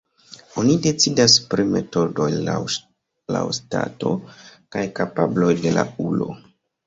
Oni 0.59 0.75
decidas 0.85 1.33
pri 1.51 1.65
metodoj 1.73 2.25
laŭ 3.27 3.43
stato 3.57 4.13
kaj 4.77 4.87
kapabloj 5.01 5.53
de 5.67 5.75
la 5.77 5.85
ulo. 6.13 6.31